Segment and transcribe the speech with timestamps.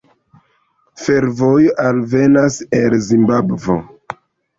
[1.01, 3.77] Fervojo alvenas el Zimbabvo.